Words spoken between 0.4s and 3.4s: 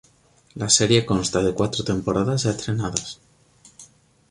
La serie consta de cuatro temporadas ya estrenadas.